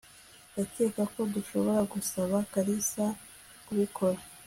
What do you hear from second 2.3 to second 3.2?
kalisa